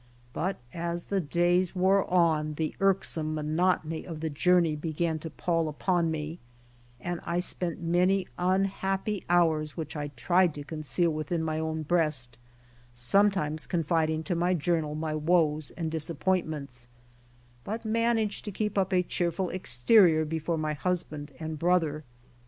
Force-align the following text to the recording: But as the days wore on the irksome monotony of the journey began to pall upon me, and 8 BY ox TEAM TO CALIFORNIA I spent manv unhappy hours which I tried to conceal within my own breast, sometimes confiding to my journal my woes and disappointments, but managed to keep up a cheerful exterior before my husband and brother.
But 0.33 0.57
as 0.73 1.03
the 1.03 1.19
days 1.21 1.75
wore 1.75 2.09
on 2.11 2.55
the 2.55 2.73
irksome 2.79 3.35
monotony 3.35 4.03
of 4.03 4.19
the 4.19 4.31
journey 4.31 4.75
began 4.75 5.19
to 5.19 5.29
pall 5.29 5.69
upon 5.69 6.09
me, 6.09 6.39
and 6.99 7.19
8 7.19 7.19
BY 7.19 7.19
ox 7.19 7.19
TEAM 7.19 7.19
TO 7.19 7.25
CALIFORNIA 7.27 7.35
I 7.35 7.39
spent 7.39 7.91
manv 7.91 8.27
unhappy 8.55 9.23
hours 9.29 9.77
which 9.77 9.95
I 9.95 10.07
tried 10.07 10.55
to 10.55 10.63
conceal 10.63 11.11
within 11.11 11.43
my 11.43 11.59
own 11.59 11.83
breast, 11.83 12.39
sometimes 12.95 13.67
confiding 13.67 14.23
to 14.23 14.33
my 14.33 14.55
journal 14.55 14.95
my 14.95 15.13
woes 15.13 15.69
and 15.77 15.91
disappointments, 15.91 16.87
but 17.63 17.85
managed 17.85 18.43
to 18.45 18.51
keep 18.51 18.79
up 18.79 18.91
a 18.91 19.03
cheerful 19.03 19.51
exterior 19.51 20.25
before 20.25 20.57
my 20.57 20.73
husband 20.73 21.29
and 21.39 21.59
brother. 21.59 22.03